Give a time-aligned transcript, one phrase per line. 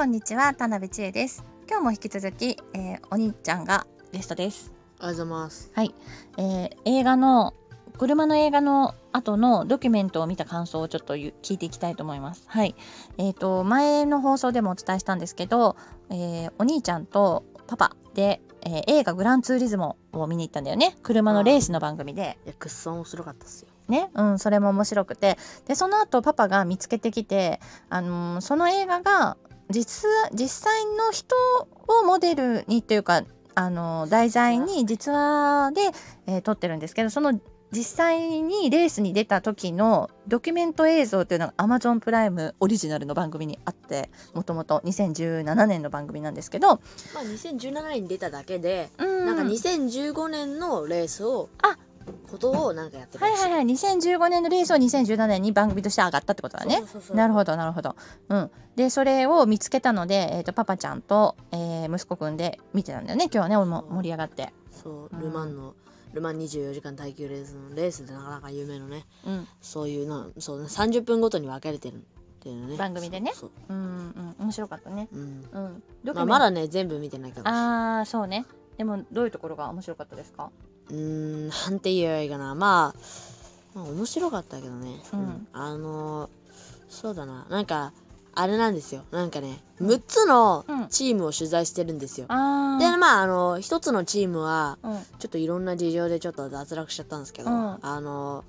[0.00, 5.70] こんにちは田辺千恵です今日も引き続き、えーお兄ちゃんがゲストですありがとうございます。
[5.74, 5.94] はい、
[6.38, 7.52] えー映画の
[7.98, 12.44] 車の映画の後のドキュメントを見た感想をちょっと聞いていきたいと思います。
[12.46, 12.74] はい。
[13.18, 15.76] えっ、と、前の放送でもお伝えしたんですけど、
[16.08, 20.96] えーお兄ちゃんとパパで、えー映画グランツーリズモを見に行ったんだよね。
[21.02, 22.38] 車のレースの番組で。
[22.46, 23.68] いや、くっそ面白かったっすよ。
[23.90, 25.36] ね、うん、それも面白くて。
[25.66, 29.36] で、その後パパが見つけてきて、あのーその映画が
[29.70, 31.36] 実、実際の人
[31.88, 33.22] をモデルにというか、
[33.54, 35.90] あのー題材に実話で、
[36.26, 37.40] えー撮ってるんですけど、その
[37.72, 46.68] 実際にレースに出た時のドキュメント映像っていうのが Amazon プライムオリジナルの番組にあってもともと2017年の番組なんですけど、
[47.14, 49.26] まあ、2017年に出ただけで、うん。
[49.26, 51.76] なんか2015年のレースを、あ
[52.30, 53.74] ことをなんかやってるらしはいはいはい。
[53.74, 56.82] 2015年のレースを2017年に番組として上がったってことだね。
[57.12, 57.96] なるほどなるほど。
[58.28, 63.24] うん、でそれを見つけたので、えー、とパパちゃんと、えー息子くんで見てたんだよね。
[63.24, 64.52] 今日はねも盛り上がって。
[64.70, 65.16] そう。
[65.16, 65.20] うん。
[65.20, 65.74] ルマンの、
[66.12, 69.48] ルマン24時間耐久レースのレースでなかなか有名のね、うん。
[69.60, 71.98] そういうな、そうね、30分ごとに分かれてるっ
[72.40, 72.76] ていうのね。
[72.76, 73.32] 番組でね。
[73.34, 73.50] そう。
[73.68, 73.72] う。
[73.72, 75.08] んうん面白かったね。
[75.12, 75.48] うん。
[75.52, 75.82] うん、
[76.14, 77.50] まあ、まだね、全部見てないから。
[77.50, 78.46] ああそうね。
[78.78, 80.50] でもどういうところが面白かったですか？
[80.90, 82.54] うーん、なんて言えばいいかな。
[82.54, 85.00] まあ、まあ、面白かったけどね。
[85.12, 86.30] うんあのー
[86.88, 87.46] そうだな。
[87.48, 87.92] なんか、
[88.34, 89.02] あれなんですよ。
[89.12, 92.26] なんかね、6つのうんチームを取材してるんですよ。
[92.28, 98.44] あで、まあ、あの、1つのチームは、うんちょっといろんな事情でちょっと脱落しちゃったんですけど、うんあの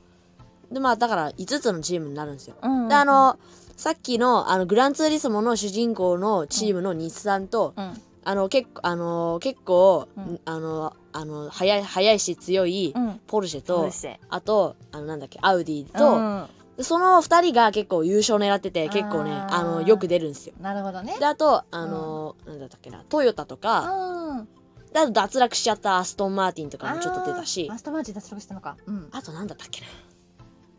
[0.72, 2.56] ーで、まあ、だから5つのチームになるんですよ。
[2.64, 3.38] うんで、あの、
[3.78, 13.20] さっきの、あの、グランツーリスモの主人公のチームの日産と、うんあの、結構、あの、結構、うんあの、あの、速い、速いし強いうん。
[13.28, 14.18] ポルシェとポル、シェ。
[14.30, 16.48] あと、あの、なんだっけ、アウディと、うん。
[16.78, 20.54] でその二人が結構優勝狙ってて、結構ね、あの、よく出るんですよ。
[20.62, 21.18] なるほどね。
[21.20, 24.48] で、あと、あの、なんだったっけな、トヨタとか、うん。
[24.94, 27.64] であと脱落しちゃったアストンマーティンとかもちょっと出たし。
[27.64, 28.76] あーマ、ストマーチ脱落したのか。
[28.86, 29.10] うん。
[29.12, 29.88] あとなんだったっけな。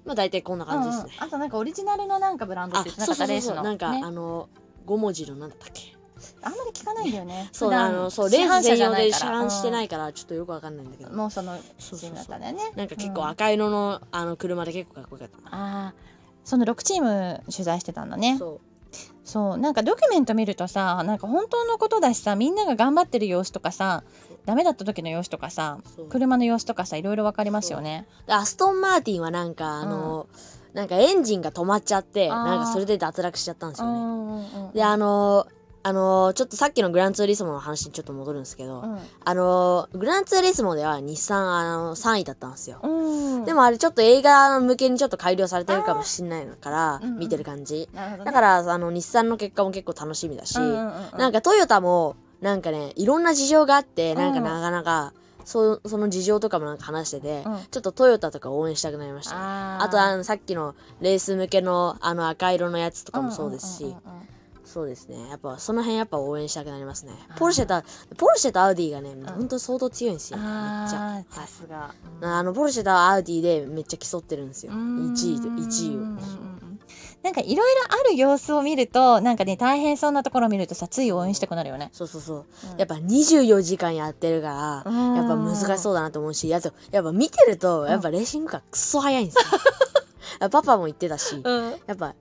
[0.05, 1.12] まあ大体こんな感じですね。
[1.19, 1.29] うんうん。
[1.29, 4.01] あとなんかオリジナルのなんかブランドっあ、て言ってなそうかったレースのそうそうそう、なんか、ね。
[4.05, 4.49] あの、
[4.87, 5.97] 5文字のなんだったっけ。
[6.43, 7.49] あんまり聞かないんだよね。
[7.53, 11.11] そう、あの、そう、レース専用で車市販してないから、ちょっとよくわかんないんだけど。
[11.11, 11.17] うん。
[11.17, 12.73] もうそのそうそうそうシーンだったんだよね。
[12.77, 13.29] なんか結構うん。
[13.29, 15.51] 赤色の、あの、車で結構かっこよかった。
[15.51, 15.87] な。
[15.87, 15.95] ああ
[16.45, 18.37] その6チーム取材してたんだね。
[18.39, 18.61] そう。
[19.25, 19.59] そう。
[19.59, 24.03] なんかドキュメント見るとさなんか本当のことだしさみんなが頑張ってる様子とかさ
[24.45, 25.79] ダメだった時の様子とかさ
[26.09, 28.07] 車の様子とかさいろいろわかりますよね。
[28.27, 30.27] でアストンマーティンはなんか、あの、
[30.75, 33.93] なんかエンジンが止まっちゃって、なんかそれで脱落しちゃったんですよね。
[33.93, 38.98] うんうんうんで、あのーあのーちょっとさっきのグランツーリスモの話にちょっと戻るんですけど、うん。
[39.25, 42.78] あのーグランツーリスモでは日産、あの3位だったんですよ。
[42.82, 43.44] うん。
[43.44, 47.19] でもあれちょっと映画向けにちょっと改良されてるかもしんないから、うんうん。
[47.19, 47.88] 見てる感じ。
[47.93, 48.26] なるほどね。
[48.26, 51.19] だから、あの、日産の結果も結構楽しみだし、うんうんうんうん。
[51.19, 55.12] なんかトヨタも、なんかね、いろんな事情があって、なんかうんなかなか、
[55.44, 57.59] そその事情とかもなんか話してて、うん。
[57.70, 59.41] ちょっとトヨタとか応援したくなりましたね。
[59.43, 64.22] あとあのさっきのレース向けのあの赤色のやつとかもそうですし、んんうんうん
[64.65, 65.28] そうですね。
[65.28, 67.12] やっぱその辺やっぱ応援したくなりますね。
[67.37, 67.87] ポルシェと
[68.17, 69.49] ポルシェとアウディがね、ほん。
[69.49, 70.39] と相当強いんですよ。
[70.39, 71.25] めっちゃ。
[71.31, 71.95] さすが。
[72.21, 74.73] あのポルシェとアウディでめっちゃ競ってるんですよ。
[74.73, 76.53] 1位と1位を。
[77.23, 81.91] なんかいろいろある様子を見るとなんかね大変そうなところを見るとさつい応援したくなるよね。
[81.93, 82.79] そうそうそう、うん。
[82.79, 85.17] やっぱ24時間やってるから、うん。
[85.17, 89.43] やっぱ難しそうだなと思うしあとやっぱ見てるとやっぱレーシングカークソ速いんですよ。
[90.50, 92.15] パパも言ってたしうん、やっぱ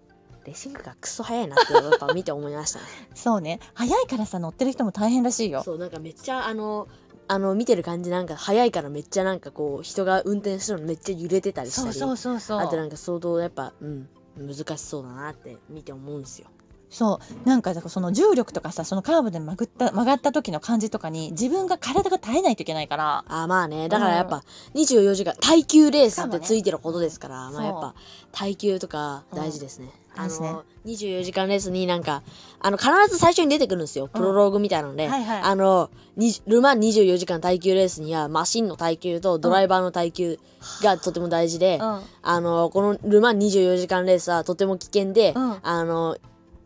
[0.45, 2.85] レーシングカークソ速いなってやっぱ見て思いましたね。
[3.15, 3.59] そうね。
[3.73, 5.63] 早いからさ乗ってる人も大変らしいよ。
[5.63, 6.87] そうなんかめっちゃあの
[7.27, 11.93] あの見てる感じなんか速いからめっちゃなんかこう人が運転してるのめっちゃ揺れてたりしたり。
[11.93, 12.59] そうそうそうそう。
[12.59, 16.47] あとなんか相当やっぱうん難しそうだなって見て思うんですよ
[16.91, 17.47] そう。
[17.47, 23.23] なんかその重力とかさそのカーブで曲がった曲がった時の感じとかに自分が体が耐えないといけないから。
[23.27, 23.87] あまあね。
[23.87, 24.43] だからやっぱ
[24.75, 27.53] 24時間耐久レースってついてることですから、そう。
[27.53, 27.95] まあやっぱ
[28.33, 30.21] 耐久とか大事ですね、うん。
[30.21, 32.23] あの24時間レースになんか
[32.59, 34.07] あの必ず最初に出てくるんですよ。
[34.07, 35.41] プロローグみたいなので、はいはい。
[35.41, 40.39] あのにルマン24時間耐久レースにはマシンの耐久とドライバーの耐久
[40.83, 42.01] がとても大事で、うん。
[42.21, 45.57] あの、このルマン24時間レースはとても危険で、うん。
[45.63, 46.17] あの、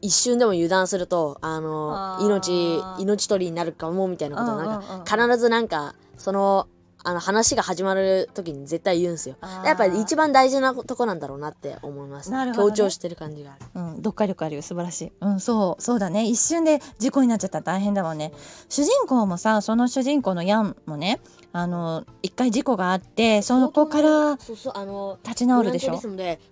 [0.06, 6.68] 一瞬でも油断すると、あの命、命取りになるかも、みたいなことを、なんか、必ずなんか、その、
[7.08, 9.36] あの、話が始まる時に絶対言うんですよ。
[9.64, 12.32] やっぱり一番大事なとこなんだろうなって思います。
[12.32, 12.52] ね。
[12.56, 13.70] 強調してる感じがある。
[13.76, 14.64] うん、読解力あるよ。
[14.64, 15.12] 素晴らしい。
[15.22, 15.82] うんそう。
[15.84, 16.26] そうだね。
[16.26, 18.34] 一瞬で事故になっちゃったら大変だもんね。
[18.70, 21.20] 主人公もさその主人公のヤンもね
[21.54, 26.02] あの一回事故があってその子から立ち直るでしょ？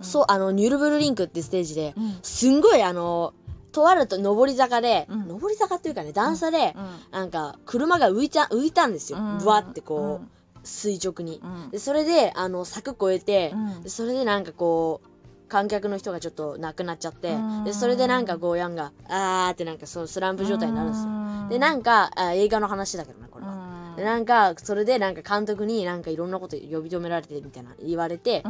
[0.01, 2.19] そう、あの、ニュルブルリンクってステージで、うん。
[2.21, 3.33] すんごいあの、
[3.73, 5.27] とあると上り坂で、うん。
[5.27, 6.85] 上り坂っていうかね段差で、うん。
[7.11, 9.37] なんか車が浮いた浮いたんですよ、うん。
[9.39, 10.27] ぶわってこう、
[10.63, 11.71] 垂直に、うん。
[11.71, 13.53] でそれであの柵越えて、
[13.87, 17.63] それでなんかこう観客の人がちょっと亡くなっちゃって、うん。
[17.65, 28.43] でそれでなんかこうヤンがあーってなんかそうスランプ状態になるんですよ、よでなんかあ映画の話だけどねこれは、でなんかそれでなんか監督になんかいろんなこと呼び止められてみたいな言われて、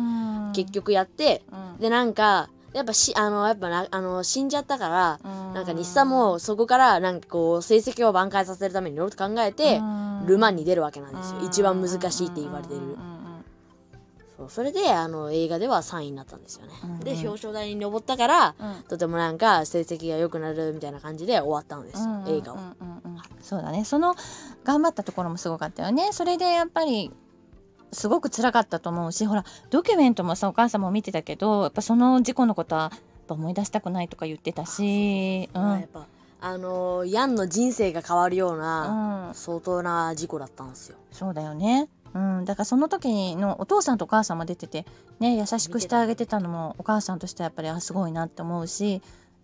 [0.54, 1.42] 結局やって
[1.80, 5.20] でなんかやっぱしあのやっぱなあの死んじゃったから、
[5.54, 9.80] なんか日産もそこからなんかこう成績を挽回させるためにいろいろと考えて、
[10.26, 12.80] ルマンに出るわけなんですよ、一番難しいって言われてる、
[14.38, 18.56] そうそれであの映画では3位になったんですよね、うんで表彰台に登ったから、
[18.90, 22.58] とてもなんか成績が良くなるみたいな感じで終わったんですよ、映画を、
[23.42, 23.86] そうだね。
[23.86, 24.16] その
[24.64, 26.10] 頑張ったところもすごかったよね。
[26.12, 27.12] それでやっぱり
[27.94, 36.08] すごく辛かったと思うしほらドキュメントもさお母さんも見てたけどやっぱその事故のことはやっぱ思い出したくないとか言ってたしうやっんぱ
[36.46, 39.34] あのヤンの人生が変わるような、うん。
[39.34, 40.98] 相当な事故だったんですよ。
[41.10, 41.88] そうだよね。
[42.14, 44.86] うん、だからその時のお父さんとお母さんも出てて
[45.20, 49.00] ね優しくしてあげてたのもお母さんとしてはやっぱりあすごいなって思うしや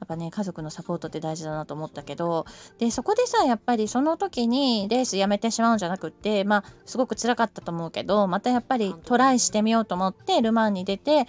[0.06, 2.46] っぱね家族のサポートって大事だなと思ったけど
[2.78, 11.28] でそこでさやっぱりその時にレースやめてしまうんじゃなくってまあすごく辛かったと思うけどまたやっぱりトライしてみようと思ってル・マンに出て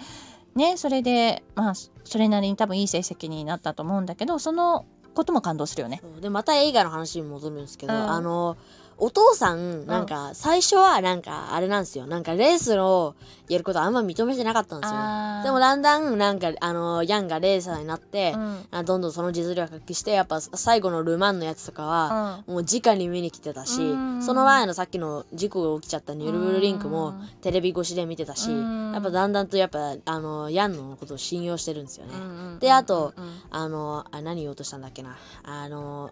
[0.55, 6.01] ねそれでまあそれなりに多分いい成績になったと思うんだけどそのことも感動するよね。
[6.21, 8.09] でまた映画の話に戻るんですけど、うん。
[8.11, 8.57] あの
[9.01, 12.05] お父さんなんか最初はなんかあれなんですよ。
[12.05, 13.15] なんかレースを
[13.49, 14.99] やることあんま認めてなかったんですよ。
[15.43, 18.65] でもだんだんなんかあのヤンがレーサーになって、うん。
[18.69, 24.21] あどんどんその実力を発揮してやっぱ最後のル・マンのやつとかは、もう直に見に来てたし、うん。
[24.21, 27.27] その前のさっきの事故が起きちゃったニュルブルリンクもうん。
[27.41, 28.91] テレビ越しで見てたし、うん。
[28.93, 35.17] やっぱだんだんとやっぱあのヤンのことを信用してるんですよね、うんであとうんあのあ何言おうとしたんだっけな。
[35.41, 36.11] あの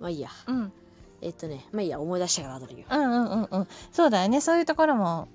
[0.00, 0.30] まあいいや。
[0.48, 0.72] うん
[1.22, 2.86] えっとねまあいいや思い出したから後で言う。
[2.90, 3.68] うんうんうんうん。
[3.92, 4.40] そうだよね。
[4.40, 5.28] そういうところも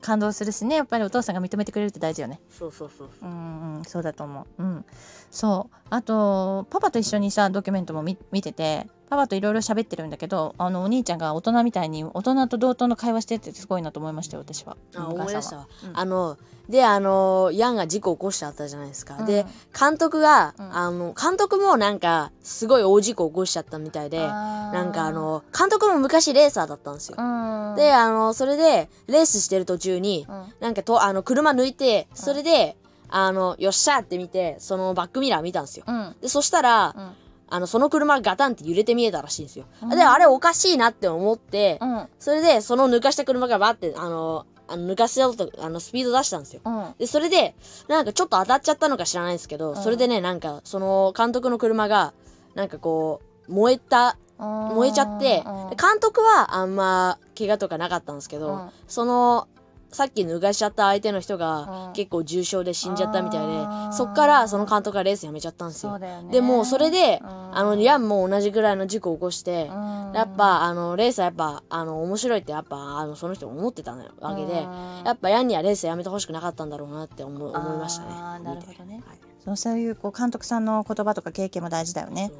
[0.00, 0.76] 感動するしね。
[0.76, 2.40] やっぱりお父さんが認めてくれるって大事よね。
[2.50, 3.28] そうそうそうそう。
[3.28, 3.84] うんうん。
[3.84, 4.62] そうだと思う。
[4.62, 4.84] うん。
[5.30, 5.76] そう。
[5.90, 14.76] あとパパと一緒にさドキュメントも見見ててパパといろいろ喋ってるんだけどあのお兄ちゃんが大人みたいに大人と同等の会話してってすごいなと思いましたよ私は。
[14.96, 15.98] あ思い出したわ、うん。
[15.98, 16.36] あの
[16.68, 19.26] であのヤンが事故を起こしちゃったじゃないですか、うん。
[19.26, 19.46] で
[19.78, 20.76] 監督が、うん。
[20.76, 27.74] あの監督もなんかすごい大事故を起こしちゃったみたいでななんかあの監督も昔レーサーだったんですよ、うん。
[27.76, 30.44] であのそれでレースしてる途中にうん。
[30.60, 32.76] なんかとあの車抜いてそれで、
[33.10, 35.84] あのよっしゃって見てそのバックミラー見たんですよ。
[35.86, 36.16] うん。
[36.20, 37.12] でそしたら、うん
[37.48, 39.88] あのその車がガタンって揺れて見えたらしいんですよ、うん。
[39.90, 42.08] であれおかしいなって思って、うん。
[42.18, 46.62] それでその抜かした車がバってあのあの抜かせようとあのスピード出したんですよ。
[46.64, 46.94] うん。
[46.98, 47.54] でそれで
[47.88, 49.76] なんかちょっと当たっちゃったのか知らないんですけど、うん。
[49.76, 52.14] それでねなんかその監督の車が
[52.54, 55.44] なんかこう燃えた燃えちゃって
[55.80, 58.70] 監督はあんま怪我とかなかったんですけど、うん。
[58.88, 59.48] その
[59.94, 61.40] さっき抜かしちゃった相手の人うん。
[61.40, 63.52] が結構重傷で死んじゃったみたいで、
[63.92, 65.92] そっからその監督がレースやめちゃったんですよ。
[65.92, 66.24] よね。
[66.30, 67.56] でもうそれで、うん。
[67.56, 70.12] あのヤンも同じぐらいの事故を起こして、うん。
[70.14, 75.02] やっぱあのレースはやっぱあの面白いってやっぱあのその人も思ってたわけで、うん。
[75.04, 78.10] やっぱヤンにはレースやめてほしくなかったんだろうなって思う思いましたね。
[78.44, 79.02] なるほどね。
[79.06, 79.18] はい。
[79.44, 82.32] そうそういうこう監督さんの言葉とか経験も大事だよね。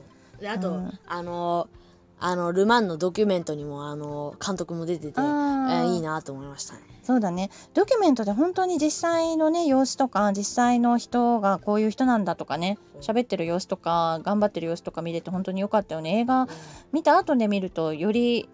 [0.47, 0.99] あと、うん。
[1.07, 1.69] あの
[2.19, 6.81] あのル・マンのドキュメントにもあの監督も出てて、えーいいなと思いましたね。
[7.03, 7.51] そうだね。
[7.75, 16.21] ドキュメントで本当に実際のね様子とか実際の人がこういう人なんだとかね喋ってる様子とか頑張ってる様子とか見れて本当に良かったよね。
[16.21, 16.49] 映画
[16.93, 18.49] 見た後で見るとより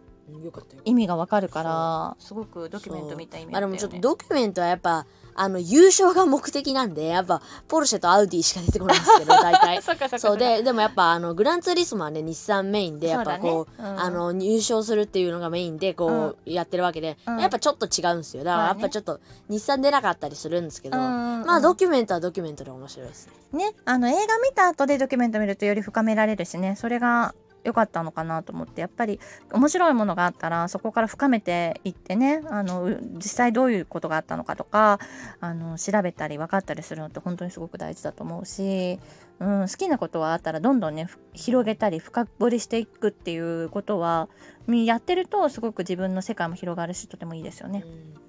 [0.84, 2.16] 意味がわかるから。
[2.18, 3.76] すごくドキュメント見た意味まあであったよね。
[3.76, 9.82] もちょっとドキュメントはやっぱあの優勝が目的なんでやっぱポルシェとアウディしか出てこないんですけど 大体。
[9.82, 14.00] そっかそっかそうででもやっぱあのグランツーリスモはね日産メインでやっぱこうそうだねうん。
[14.00, 17.40] あの入賞するっていうのがメインでこうやってるわけで、うん。
[17.40, 18.44] やっぱちょっと違うんですよ。
[18.44, 21.44] だからやっぱちょっと日産出なかったりするんですけど、うん。
[21.46, 23.32] まあドキュメントはドキュメントで面白いですね。
[23.52, 27.34] ねあの映画見た後でドキュメント見るとより深められるしねそれが
[27.64, 29.20] 良かったのかなと思ってやっぱり
[29.52, 34.98] 面白いものがあったらそこから深めていってねあの実際どういうことがあったのかとか
[35.40, 38.98] あの調べたり分かったりするのって本当にすごく大事だと思うし、
[39.40, 44.28] うん、好きなことはあったらどんどんね広げたり深掘りしていくっていうことは
[44.68, 47.84] やってるとすごく自分の世界も広がるしとてもいいですよね。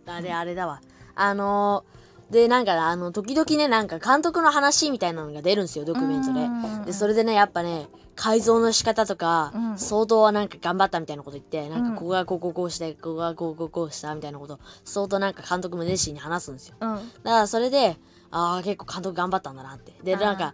[0.08, 0.82] うん、あれあれだわ
[1.16, 6.86] あのーでなんかあの時々ねなんか監督の話みたいなのが出るんですよドキュメントで。
[6.86, 9.78] でそれでねやっぱね改造の仕方とか、うん。
[9.78, 11.94] 相当はなんか頑張ったみたいなこと言ってなんうん。
[11.96, 16.76] かここがこうこうこうしてここがこうこうこうしたみたいなこと相当なんか監督も熱心に話すんですよ。
[16.80, 16.90] うん。
[16.90, 17.98] だからそれで
[18.32, 19.94] ああ結構監督頑張ったんだなって。
[20.04, 20.54] でなんか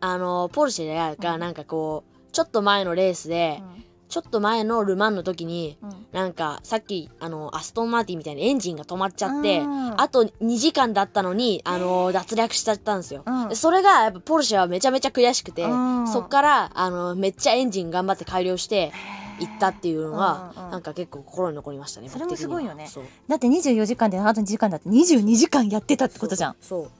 [0.00, 3.62] あのポルシェがなんかこうちょっと前のレースで、
[4.08, 6.06] ちょっと前のルマンの時に、うん。
[6.12, 10.00] なんかさっきあのアストンマーティンみたいにエンジンが止まっちゃって、うん。
[10.00, 13.48] あと2時間だったのにあの脱落しちゃったんですよ、うん。
[13.48, 16.08] でそれがやっぱポルシェはめちゃめちゃ悔しくて、うん。
[16.08, 18.92] そっからあのめっちゃエンジン頑張って改良して
[19.40, 22.88] 行ったっていうのが、うんうんなんか結構心に残りましたねそれもすごいよね。
[23.26, 26.56] だって24時間であと2時間だって22時間やってたってことじゃん。
[26.60, 26.90] そう。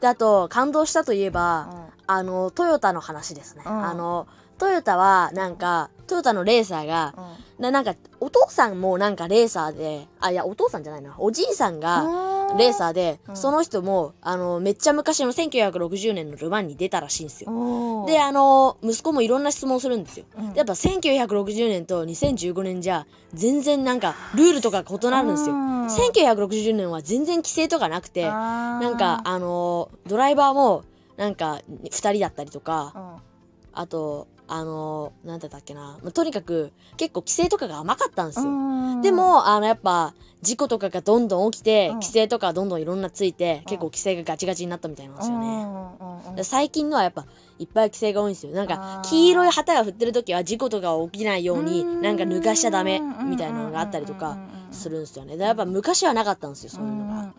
[0.00, 1.86] であと感動したといえば、うん。
[2.08, 3.84] あのトヨタの話ですね、うん。
[3.84, 7.14] あのトヨタはなんかトヨタのレーサーが、
[7.58, 11.14] ななんかお父さんもなんかレーサーであいやお父さんじゃないな。
[11.18, 12.02] おじいさんが
[12.58, 13.36] レーサーで、うん。
[13.36, 18.04] その人もあのめっちゃ昔の1960年のルマンに出たらしいんですよ。
[18.06, 20.26] であの息子もいろんな質問するんですよ。
[20.38, 20.52] うん。
[20.52, 25.54] でやっぱ1960年と2015年じゃ全然なんかルールとか異なるんですよ。
[25.54, 25.86] うん。
[25.86, 30.84] 1960年は全然規制とかなくてなんかあのドライバーも
[31.16, 33.16] なんか2人だったりとかうん。
[33.72, 38.44] あとあのなんだったっけな、まあとにかく結構規制とかが甘かったんですよ。
[38.46, 39.02] うん。
[39.02, 41.94] でもあのやっぱ事故とかがどんどん起きて、うん。
[41.94, 47.24] 規制とかどんどんいろんなついて、結構規制がガチガチになったみたいなんですよね、最近のはやっぱ
[47.58, 48.52] いっぱい規制が多いんですよ。
[48.52, 49.08] なんあかー。
[49.08, 52.02] 黄色い旗が振ってる時は事故とか起きないようにうん。
[52.02, 54.38] なんか脱がしちゃダメみたいなのがあったりとか
[54.70, 55.36] するんですよね。
[55.36, 57.34] でやっぱ昔はなかったんですよそういうのが。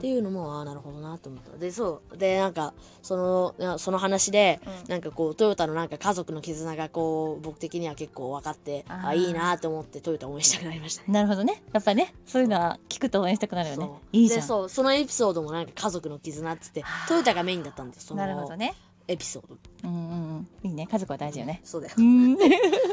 [0.00, 1.58] っていうのもああなるほどなと思った。
[1.58, 2.16] でそう。
[2.16, 4.90] でなんかそのなその話で、うん。
[4.90, 9.06] なんかこうトヨタのなんか家族の絆がこう僕的には結構分かってあー。
[9.08, 11.08] あいいなと思ってトヨタ応援したくなりましたね。
[11.12, 11.62] なるほどね。
[11.74, 13.90] やっぱねそういうのは聞くと応援したくなるよね。
[14.12, 14.40] いいじゃん。
[14.40, 14.68] でそう。
[14.70, 18.74] そのエピソードもなんか家族の絆っつってトヨタがメインだったんですそのなるほどね。
[19.06, 19.58] エピソード。
[19.84, 20.48] うんうんうん。
[20.62, 20.86] いいね。
[20.90, 21.60] 家族は大事よね。
[21.62, 21.94] そうだよ。
[21.98, 22.38] う ん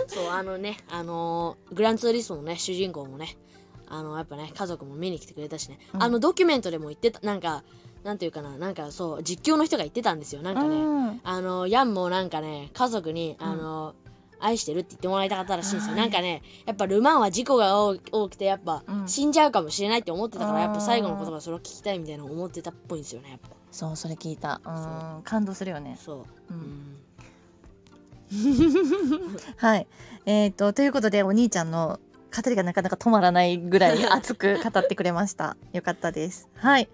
[0.08, 3.38] そうあのねあのーグランツーリスモのね主人公もね
[3.90, 6.04] あのやっぱね家族も見に来てくれたしね、うん。
[6.04, 7.64] あのドキュメントでも言ってたなんか
[8.04, 10.42] なんていうかななんかそう実況の人が言ってたんですよ。
[10.42, 10.80] なんかね、う
[11.12, 13.96] んあのヤンもなんかね家族にあの、
[14.40, 15.92] 愛してるって言ってもらいたかったらしいんですよ。
[15.94, 19.08] はいなんかねやっぱルマンは事故が多多くてやっぱうん。
[19.08, 23.50] 死んじゃうかもしれないって思ってたから、やっぱ最後の言葉それを聞きたいみたいなの思ってたっぽいんですよねやっぱ。
[23.72, 24.62] そうそれ聞いた。
[24.64, 24.72] うそ
[25.20, 25.98] ん感動するよね。
[26.00, 26.98] そう、ううんん。
[29.58, 29.88] はい。
[30.26, 32.00] えーとということでお兄ちゃんの
[32.36, 35.58] 語りがなかなか止まらないぐらい 熱く語ってくれました。
[35.74, 36.50] よかったです。
[36.56, 36.90] はい。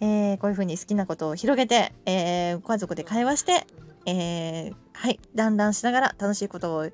[0.00, 3.66] えーこういう風に好きなことを広げて、えーご家族で会話して、
[4.06, 5.20] えーはい。
[5.34, 6.84] 団らんしながら楽しいことを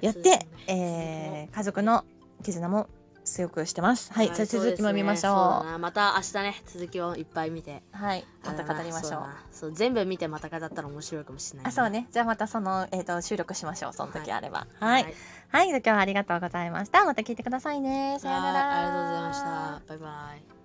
[0.00, 2.04] やって、えー家族の
[2.42, 2.88] 絆も
[3.28, 4.12] 強くしてます。
[4.12, 5.78] はい、じゃあ続きも見ましょう。
[5.78, 9.22] また明日ね続きをいっぱい見てはい、また語りましょう。
[9.50, 12.06] そう全部見てまた語ったら面白いかもしれないあ、そうね。
[12.10, 13.92] じゃあまたそのえっ、と収録しましょう。
[13.92, 14.66] その時あれば。
[14.80, 14.86] は。
[14.86, 15.04] はいい
[15.50, 17.04] はい、今日はありがとうございました。
[17.04, 18.18] また聞いてくださいね。
[18.20, 18.66] さようなら。
[18.66, 20.57] はいありがとうございましたバイバイ